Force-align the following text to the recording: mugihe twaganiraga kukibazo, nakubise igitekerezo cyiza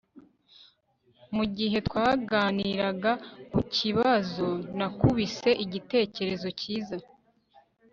mugihe 1.35 1.77
twaganiraga 1.87 3.11
kukibazo, 3.51 4.47
nakubise 4.77 5.49
igitekerezo 5.63 6.47
cyiza 6.59 6.97